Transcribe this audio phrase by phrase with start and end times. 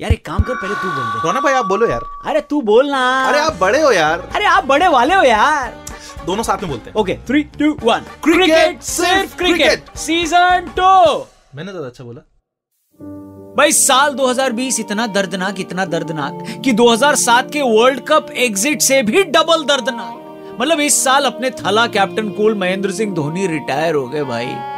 [0.00, 2.60] यार एक काम कर पहले तू बोल दे। रौनक भाई आप बोलो यार। अरे तू
[2.62, 5.72] बोल ना। अरे आप बड़े हो यार। अरे आप बड़े वाले हो यार।
[6.26, 10.92] दोनों साथ में बोलते हैं। Okay three two one Cricket, सिर्फ़ सिर्फ़ क्रिकेट सीज़न टू
[11.54, 12.20] मैंने ज़्यादा अच्छा बोला।
[13.56, 19.24] भाई साल 2020 इतना दर्दनाक इतना दर्दनाक कि 2007 के वर्ल्ड कप एग्जिट से भी
[19.24, 24.24] डबल दर्दनाक। मतलब इस साल अपने Thala captain cool Mahendra Singh Dhoni retire हो गए
[24.24, 24.77] भाई।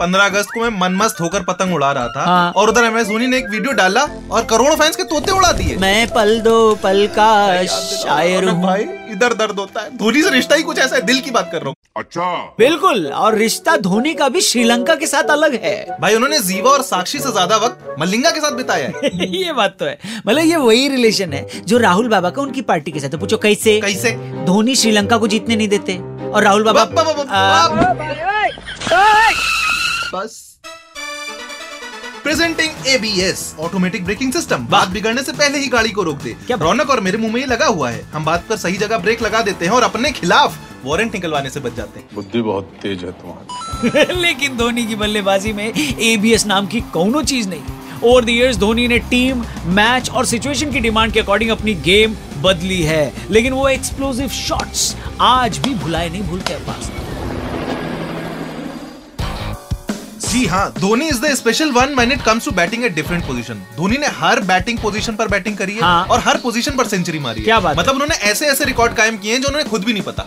[0.00, 3.26] पंद्रह अगस्त को मैं मनमस्त होकर पतंग उड़ा रहा था हाँ। और उधर एमएस धोनी
[3.26, 7.06] ने एक वीडियो डाला और करोड़ों फैंस के तोते उड़ा दिए। मैं पल दो पल
[7.16, 11.20] का शायर भाई इधर दर्द होता है। धोनी से रिश्ता ही कुछ ऐसा है दिल
[11.20, 15.30] की बात कर रहा हूँ। अच्छा। बिल्कुल और रिश्ता धोनी का भी श्रीलंका के साथ
[15.30, 19.10] अलग है। भाई उन्होंने जीवा और साक्षी से ज़्यादा वक्त मलिंगा के साथ बिताया है।
[19.36, 22.90] ये बात तो है। मतलब ये वही रिलेशन है जो राहुल बाबा का उनकी पार्टी
[22.90, 23.80] के साथ पूछो कैसे?
[23.80, 24.12] कैसे?
[24.46, 25.98] धोनी श्रीलंका को जीतने नहीं देते।
[26.30, 26.84] और राहुल बाबा
[30.14, 30.56] बस।
[32.22, 36.56] Presenting ABS automatic braking system बात बिगड़ने से पहले ही गाड़ी को रोक दे। क्या
[36.56, 39.22] रौनक और मेरे मुँह में ये लगा हुआ है। हम बात पर सही जगह ब्रेक
[39.22, 43.04] लगा देते हैं और अपने खिलाफ वारंट निकलवाने से बच जाते हैं। बुद्धि बहुत तेज
[43.04, 47.62] है तुम्हारी। लेकिन धोनी की बल्लेबाजी में एबीएस नाम की कौनो चीज़ नहीं।
[48.04, 52.16] ओवर द इयर्स धोनी ने टीम मैच और सिचुएशन की डिमांड के अकॉर्डिंग अपनी गेम
[52.38, 56.99] बदली है। लेकिन वो एक्सप्लोसिव शॉट्स आज भी भुलाए नहीं भूलते अब्बास
[60.30, 63.62] जी हाँ Dhoni is the special one when it comes to batting at different position
[63.76, 67.18] Dhoni ने हर बैटिंग पोजीशन पर बैटिंग करी है हाँ। और हर पोजीशन पर सेंचुरी
[67.18, 69.92] मारी क्या बात मतलब उन्होंने ऐसे ऐसे रिकॉर्ड कायम किए हैं जो उन्हें खुद भी
[69.92, 70.26] नहीं पता।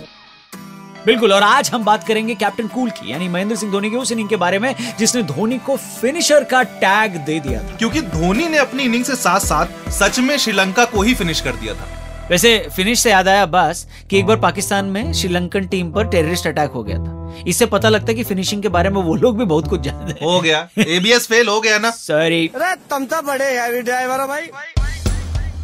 [1.05, 4.11] बिल्कुल और आज हम बात करेंगे कैप्टन कूल की यानी महेंद्र सिंह धोनी की उस
[4.11, 8.47] इनिंग के बारे में जिसने धोनी को फिनिशर का टैग दे दिया था। क्योंकि धोनी
[8.47, 12.02] ने अपनी इनिंग से साथ साथ सच में श्रीलंका को ही फिनिश कर दिया था।
[12.29, 16.47] वैसे फिनिश से याद आया अब्बास कि एक बार पाकिस्तान में श्रीलंकन टीम पर टेररिस्ट
[16.47, 19.37] अटैक हो गया था। इससे पता लगता है कि फिनिशिंग के बारे में वो लोग
[19.37, 23.05] भी बहुत कुछ जानते हैं। हो गया। एबीएस फेल हो गया ना। सॉरी अरे तुम
[23.05, 24.47] तो बड़े हैवी ड्राइवर हो भाई।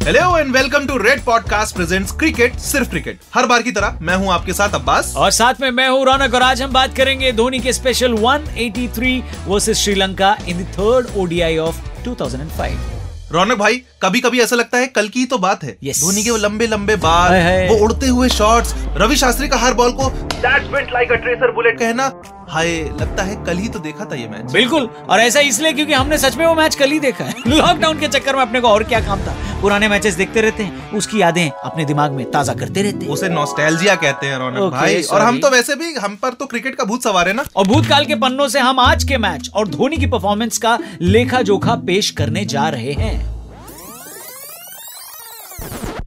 [0.04, 4.16] Hello and welcome to Red Podcast presents cricket सिर्फ़ क्रिकेट हर बार की तरह मैं
[4.16, 7.32] हूँ आपके साथ अब्बास। और साथ में मैं हूँ रौनक और आज हम बात करेंगे
[7.32, 12.99] धोनी के special 183 versus Sri Lanka in the third ODI of 2005
[13.32, 16.00] Raunak भाई कभी कभी ऐसा लगता है कल की ही तो बात है Yes.
[16.00, 17.32] धोनी के वो लंबे लंबे बाल।
[17.68, 21.78] वो उड़ते हुए शॉट्स रवि शास्त्री का हर बॉल को that's like a tracer bullet
[21.78, 22.08] कहना
[22.50, 25.92] हाय लगता है कल ही तो देखा था ये मैच बिल्कुल और ऐसा इसलिए क्योंकि
[25.92, 28.68] हमने सच में वो मैच कल ही देखा है। लॉकडाउन के चक्कर में अपने को
[28.68, 29.34] और क्या काम था?
[29.62, 33.28] पुराने मैचेस देखते रहते हैं उसकी यादें अपने दिमाग में ताज़ा करते रहते हैं। उसे
[33.28, 36.74] नॉस्टैल्जिया कहते हैं रौनक Okay, भाई। और हम तो वैसे भी हम पर तो क्रिकेट
[36.74, 37.44] का भूत सवार है ना?
[37.56, 41.42] और भूतकाल के पन्नों से हम आज के मैच और धोनी की परफॉर्मेंस का लेखा
[41.42, 43.39] जोखा पेश करने जा रहे हैं।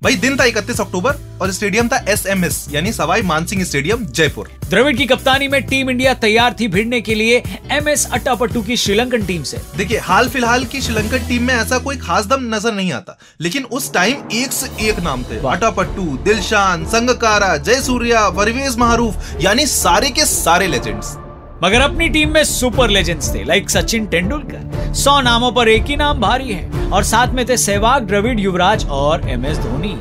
[0.04, 4.06] भाई दिन था इकतीस अक्टूबर और स्टेडियम था एस एम एस यानी सवाई मानसिंह स्टेडियम
[4.08, 7.42] जयपुर। द्रविड़ की कप्तानी में टीम इंडिया तैयार थी भिड़ने के लिए
[7.72, 11.78] एम एस अट्टापट्टू की श्रीलंकन टीम से। देखिए हाल फ़िलहाल की श्रीलंकन टीम में ऐसा
[11.80, 15.56] कोई खास दम नज़र नहीं आता लेकिन उस टाइम एक से एक नाम थे। वाह।
[15.56, 21.16] अटापट्टू दिलशान संगकारा जय सूर्या परवेज महारूफ यानी सारे के सारे लेजेंड्स
[21.64, 25.96] मगर अपनी टीम में सुपर लेजेंड्स थे लाइक सचिन तेंदुलकर। सौ नामों पर एक ही
[25.96, 29.94] नाम भारी है। और साथ में थे सहवाग द्रविड़ युवराज और एम एस धोनी।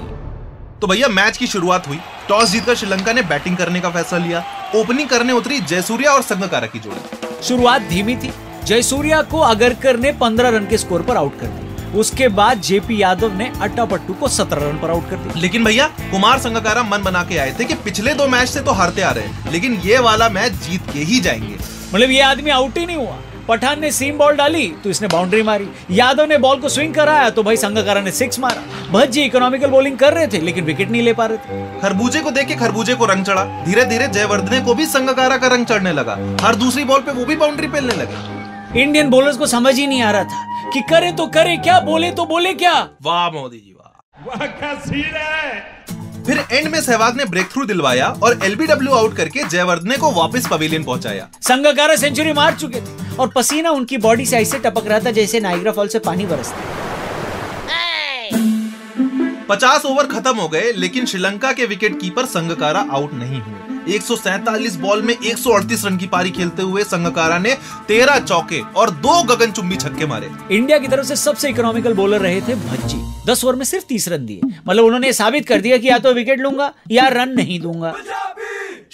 [0.80, 1.98] तो भैया मैच की शुरुआत हुई।
[2.28, 4.44] टॉस जीतकर श्रीलंका ने बैटिंग करने का फैसला लिया।
[4.76, 8.32] ओपनिंग करने उतरी जयसूर्या और संगकारा की जोड़ी। शुरुआत धीमी थी।
[8.64, 13.02] जयसूर्या को अगरकर ने 15 रन के स्कोर पर आउट कर दिया। उसके बाद जेपी
[13.02, 16.82] यादव ने अट्टा पट्टू को 17 रन पर आउट कर दिया। लेकिन भैया कुमार संगकारा
[16.82, 19.52] मन बना के आए थे कि पिछले दो मैच से तो हारते आ रहे हैं
[19.52, 21.56] लेकिन ये वाला मैच जीत के ही जाएँगे।
[21.94, 25.42] मतलब ये आदमी आउट ही नहीं हुआ। पठान ने सीम बॉल डाली तो इसने बाउंड्री
[25.42, 29.70] मारी। यादव ने बॉल को स्विंग कराया तो भाई संगकारा ने सिक्स मारा। भज्जी इकोनॉमिकल
[29.70, 32.54] बॉलिंग कर रहे थे लेकिन विकेट नहीं ले पा रहे थे। खरबूजे को देख के
[32.56, 36.54] खरबूजे को रंग चढ़ा। धीरे धीरे जयवर्धने को भी संगकारा का रंग चढ़ने लगा। हर
[36.56, 40.10] दूसरी बॉल पे वो भी बाउंड्री पेलने लगे। इंडियन बॉलर्स को समझ ही नहीं आ
[40.10, 42.74] रहा था कि करे तो करे क्या बोले तो बोले क्या?
[43.02, 43.88] वाह मोदी जी वाह।
[46.26, 50.46] फिर एंड में सहवाग ने ब्रेक थ्रू दिलवाया और एलबीडब्ल्यू आउट करके जयवर्धने को वापस
[50.50, 55.00] पवेलियन पहुँचाया। संगकारा सेंचुरी मार चुके थे और पसीना उनकी बॉडी से ऐसे टपक रहा
[55.00, 56.80] था जैसे नाइग्रा फॉल से पानी बरसता
[59.48, 64.76] पचास ओवर खत्म हो गए लेकिन श्रीलंका के विकेट कीपर संगकारा आउट नहीं हुए। 147
[64.76, 67.56] बॉल में 138 रन की पारी खेलते हुए संगकारा ने
[67.88, 72.40] 13 चौके और दो गगनचुंबी छक्के मारे। इंडिया की तरफ़ से सबसे इकोनॉमिकल बॉलर रहे
[72.40, 73.00] थे भज्जी।
[73.32, 76.12] दस ओवर में सिर्फ़ तीस रन दिए। मतलब उन्होंने साबित कर दिया कि या तो
[76.12, 77.94] विकेट लूँगा या रन नहीं दूँगा।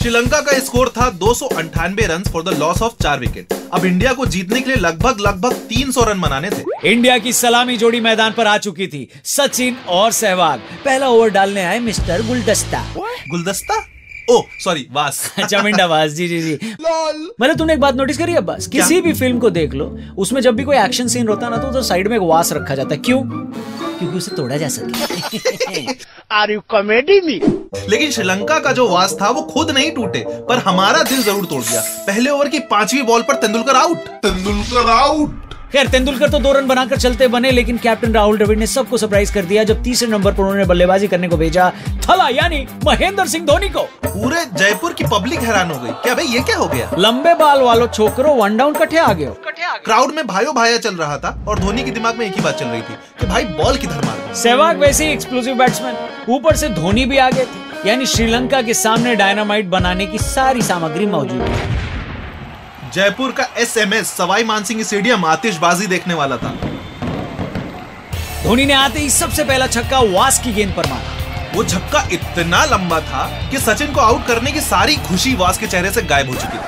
[0.03, 3.85] श्रीलंका का स्कोर था दो सौ अंठानवे run for the loss of चार विकेट अब
[3.85, 8.01] इंडिया को जीतने के लिए लगभग लगभग 300 रन बनाने थे। इंडिया की सलामी जोड़ी
[8.01, 12.85] मैदान पर आ चुकी थी। सचिन और सहवाग। पहला ओवर डालने आए मिस्टर गुलदस्ता।
[13.31, 13.87] गुलदस्ता?
[14.31, 18.67] ओ सॉरी वास चमिंडा बास जी जी जी। मतलब तूने एक बात नोटिस करी अब्बास
[18.69, 19.87] किसी भी फ़िल्म को देख लो
[20.19, 22.53] उसमें जब भी कोई एक्शन सीन होता है ना तो उधर साइड में एक वास
[22.53, 23.23] रखा जाता है। क्यों?
[23.99, 25.97] क्योंकि उसे तोड़ा जा सके।
[26.33, 27.41] आर यू कॉमेडी मी
[27.89, 31.63] लेकिन श्रीलंका का जो वास था वो खुद नहीं टूटे पर हमारा दिल ज़रूर तोड़
[31.63, 36.53] दिया। पहले ओवर की पांचवी बॉल पर तेंदुलकर आउट तेंदुलकर आउट खैर तेंदुलकर तो दो
[36.53, 40.09] रन बनाकर चलते बने लेकिन कैप्टन राहुल द्रविड़ ने सबको सरप्राइज़ कर दिया जब तीसरे
[40.09, 41.71] नंबर पर उन्होंने बल्लेबाजी करने को भेजा
[42.09, 46.27] थला यानी महेंद्र सिंह धोनी को। पूरे जयपुर की पब्लिक हैरान हो गई। क्या भाई
[46.27, 46.91] ये क्या हो गया?
[46.99, 49.33] लंबे बाल वालों छोकरो वन डाउन कटे आ गए
[49.85, 52.59] क्राउड में भाइयों भाया चल रहा था और धोनी के दिमाग में एक ही बात
[52.59, 55.97] चल रही थी कि भाई बॉल किधर मार सहवाग वैसे ही एक्सप्लोसिव बैट्समैन
[56.37, 60.63] ऊपर से धोनी भी आ गए थे यानी श्रीलंका के सामने डायनामाइट बनाने की सारी
[60.63, 61.88] सामग्री मौजूद है
[62.95, 66.51] जयपुर का एसएमएस सवाई मानसिंह स्टेडियम आतिशबाजी देखने वाला था।
[68.45, 71.17] धोनी ने आते ही सबसे पहला छक्का वास की गेंद पर मारा।
[71.55, 75.67] वो झक्का इतना लंबा था कि सचिन को आउट करने की सारी खुशी वास के
[75.67, 76.63] चेहरे से गायब हो चुकी थी।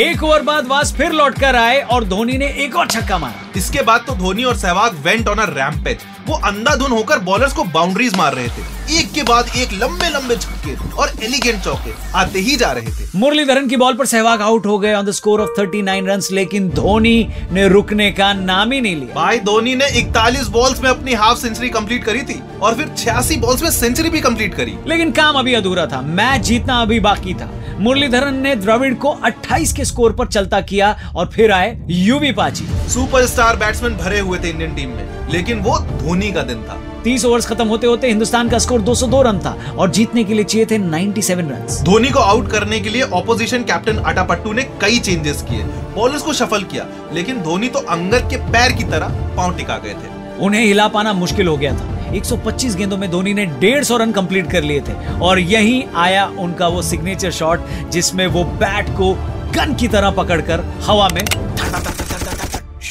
[0.00, 3.82] एक ओवर बाद वास फिर लौटकर आए और धोनी ने एक और छक्का मारा। इसके
[3.82, 8.16] बाद तो धोनी और Sehwag went on a rampage वो अंधाधुन होकर बॉलर्स को बाउंड्रीज
[8.16, 12.56] मार रहे थे। एक के बाद एक लंबे लंबे छक्के और एलिगेंट चौके आते ही
[12.56, 15.50] जा रहे थे। मुरलीधरन की बॉल पर सहवाग आउट हो गए on the score of
[15.58, 20.48] 39 runs लेकिन धोनी ने रुकने का नाम ही नहीं लिया। भाई धोनी ने 41
[20.48, 24.20] बॉल्स में अपनी हाफ़ सेंचुरी कंप्लीट करी थी और फिर 86 बॉल्स में सेंचुरी भी
[24.20, 27.50] कंप्लीट करी। लेकिन काम अभी अधूरा था मैच जीतना अभी बाकी था।
[27.80, 32.66] मुरलीधरन ने द्रविड़ को 28 के स्कोर पर चलता किया और फिर आए यूवी पाची।
[32.88, 37.24] सुपरस्टार बैट्समैन भरे हुए थे इंडियन टीम में लेकिन वो धोनी का दिन था। 30
[37.24, 40.66] ओवर्स खत्म होते होते हिंदुस्तान का स्कोर 202 रन था और जीतने के लिए चाहिए
[40.66, 45.42] थे 97 रन धोनी को आउट करने के लिए ऑपोजिशन कैप्टन अटापट्टू ने कई चेंजेस
[45.42, 45.62] किए।
[45.94, 49.94] बॉलर्स को शफल किया लेकिन धोनी तो अंगद के पैर की तरह पाँव टिका गए
[49.94, 54.12] थे। उन्हें हिला पाना मुश्किल हो गया था। 125 गेंदों में धोनी ने 150 रन
[54.12, 59.12] कंप्लीट कर लिए थे और यही आया उनका वो सिग्नेचर शॉट जिसमें वो बैट को
[59.56, 61.22] गन की तरह पकड़कर हवा में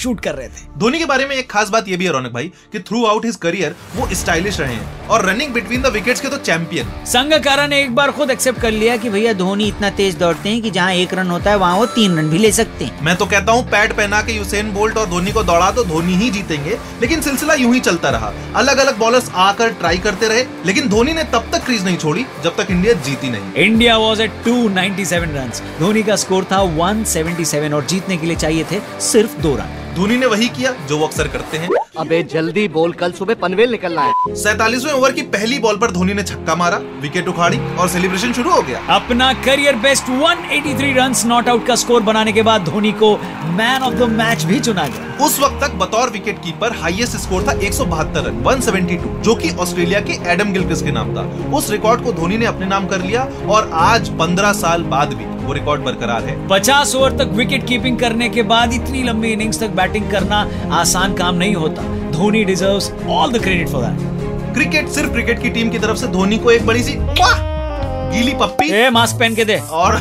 [0.05, 2.31] शूट कर रहे थे। धोनी के बारे में एक खास बात यह भी है रौनक
[2.33, 6.21] भाई कि थ्रू आउट हिज करियर वो स्टाइलिश रहे हैं। और रनिंग बिटवीन द विकेट्स
[6.21, 9.89] के तो चैंपियन संगकारा ने एक बार खुद एक्सेप्ट कर लिया कि भैया धोनी इतना
[9.97, 12.51] तेज दौड़ते हैं कि जहाँ एक रन होता है वहाँ वो तीन रन भी ले
[12.51, 15.69] सकते हैं। मैं तो कहता हूँ पैड पहना के यूसेन बोल्ट और धोनी को दौड़ा
[15.71, 19.97] तो धोनी ही जीतेंगे लेकिन सिलसिला यूँ ही चलता रहा। अलग अलग बॉलर्स आकर ट्राई
[19.99, 23.53] करते रहे लेकिन धोनी ने तब तक क्रीज नहीं छोड़ी जब तक इंडिया जीती नहीं।
[23.65, 28.63] India was at 297 run Dhoni का स्कोर था 177 और जीतने के लिए चाहिए
[28.71, 32.67] थे सिर्फ़ दो रन। धोनी ने वही किया जो वो अक्सर करते हैं। अबे जल्दी
[32.67, 36.55] बोल कल सुबह पनवेल निकलना है। सैतालीसवें ओवर की पहली बॉल पर धोनी ने छक्का
[36.55, 41.65] मारा विकेट उखाड़ी और सेलिब्रेशन शुरू हो गया। अपना career best 183 runs not out
[41.67, 43.15] का स्कोर बनाने के बाद धोनी को
[43.51, 47.47] मैन ऑफ़ द मैच भी चुना गया। उस वक्त तक बतौर विकेट कीपर हाईएस्ट स्कोर
[47.47, 47.73] था एक
[48.17, 51.23] रन 172 जो कि ऑस्ट्रेलिया के एडम गिलक्रिस्ट के नाम था।
[51.57, 55.33] उस रिकॉर्ड को धोनी ने अपने नाम कर लिया और आज 15 साल बाद भी
[55.45, 59.59] वो रिकॉर्ड बरकरार है। 50 ओवर तक विकेट कीपिंग करने के बाद इतनी लंबी इनिंग्स
[59.59, 60.37] तक बैटिंग करना
[60.73, 65.49] आसान काम नहीं होता। Dhoni deserves all the credit for that cricket सिर्फ़ क्रिकेट की
[65.49, 69.45] टीम की तरफ़ से धोनी को एक बड़ी सी गीली पप्पी। ए मास्क पहन के
[69.45, 69.97] दे। और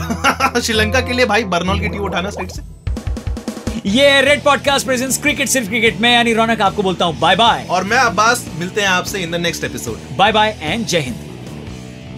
[0.63, 2.63] श्रीलंका के लिए भाई बर्नौल की टीम उठाना स्टेट से।
[3.87, 7.67] ये रेड पॉडकास्ट प्रेजेंट्स क्रिकेट सिर्फ़ क्रिकेट में यानी रौनक आपको बोलता हूँ बाय बाय
[7.71, 11.17] और मैं अब्बास मिलते हैं आपसे in the next episode bye bye and जय हिंद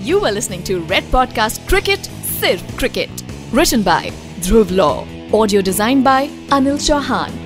[0.08, 2.04] You were listening to Red Podcast Cricket
[2.34, 3.24] Sirf Cricket.
[3.52, 4.02] Written by
[4.40, 4.94] Dhruv Law.
[5.32, 6.20] Audio designed by
[6.50, 7.45] Anil Chauhan.